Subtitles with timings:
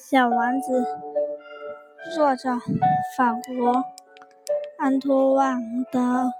[0.00, 0.86] 小王子，
[2.14, 2.50] 作者
[3.16, 3.84] 法国
[4.78, 5.56] 安托万·
[5.90, 6.30] 德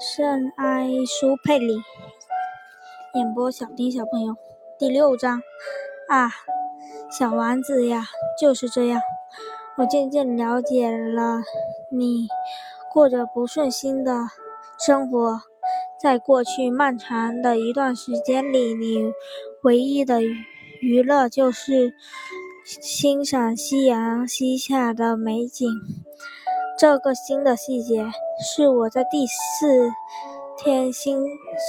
[0.00, 1.82] 圣埃苏佩里，
[3.14, 4.34] 演播小丁小朋友。
[4.78, 5.42] 第六章
[6.08, 6.30] 啊，
[7.10, 8.06] 小王子呀，
[8.40, 9.02] 就是这样。
[9.76, 11.42] 我渐渐了解了
[11.92, 12.28] 你
[12.90, 14.22] 过着不顺心的
[14.78, 15.42] 生活，
[16.00, 19.12] 在过去漫长的一段时间里，你
[19.64, 20.22] 唯一的
[20.80, 21.92] 娱乐就是。
[22.64, 25.68] 欣赏夕阳西下的美景。
[26.78, 28.06] 这个新的细节
[28.42, 29.90] 是我在第四
[30.56, 31.22] 天清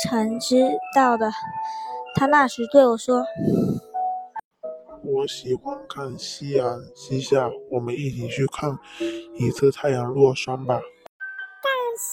[0.03, 1.31] 晨知道的。
[2.15, 3.23] 他那时对我说
[5.03, 8.77] ：“我喜欢看夕阳西下，我们一起去看
[9.35, 10.79] 一次太阳落山吧。”
[11.63, 12.05] 但是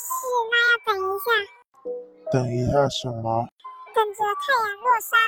[0.50, 1.24] 那要等一下。
[2.30, 3.46] 等一下什么？
[3.94, 5.18] 等着太阳落山。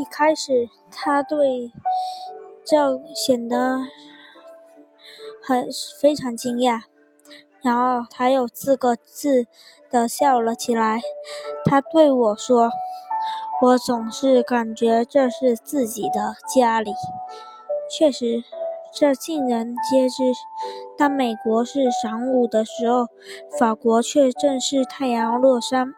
[0.00, 1.70] 一开始，他对。
[2.66, 3.78] 这显得
[5.40, 5.68] 很
[6.00, 6.80] 非常惊讶，
[7.62, 9.46] 然后他又自个自
[9.88, 11.00] 的笑了起来。
[11.64, 12.70] 他对我说
[13.62, 16.92] ：“我总是感觉这是自己的家里。
[17.88, 18.42] 确实，
[18.92, 20.24] 这尽人皆知。
[20.98, 23.06] 当美国是晌午的时候，
[23.56, 25.94] 法国却正是太阳落山。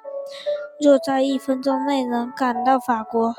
[0.81, 3.35] 若在一分钟内能赶到法国，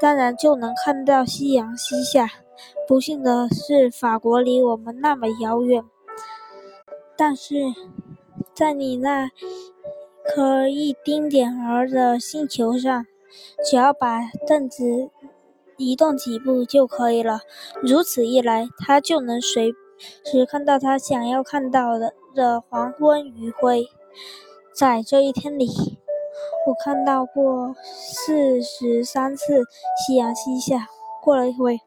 [0.00, 2.28] 当然就能看到夕阳西下。”
[2.86, 5.82] 不幸的是，法国离我们那么遥远。
[7.16, 7.54] 但是，
[8.54, 9.30] 在你那
[10.24, 13.06] 颗一丁点儿的星球上，
[13.64, 15.10] 只要把凳子
[15.76, 17.40] 移动几步就可以了。
[17.82, 19.72] 如此一来，他就能随
[20.24, 23.86] 时看到他想要看到的的黄昏余晖。
[24.74, 25.98] 在这一天里，
[26.66, 29.62] 我看到过四十三次
[30.06, 30.86] 夕阳西下。
[31.22, 31.80] 过了一会。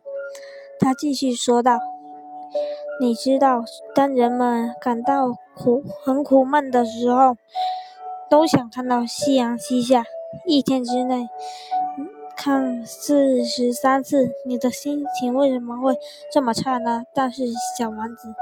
[0.80, 1.80] 他继续说道
[3.02, 7.36] ：“你知道，当人们感到苦、很苦闷的时候，
[8.30, 10.06] 都想看到夕阳西下。
[10.46, 11.28] 一天之内
[12.38, 15.98] 看四十三次，你的心情为什么会
[16.32, 17.44] 这么差呢？”但是
[17.78, 18.34] 小王子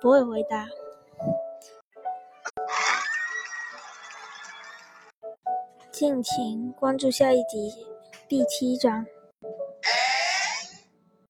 [0.00, 0.66] 不会回答。
[6.00, 7.70] 敬请关注下一集，
[8.26, 9.04] 第七章。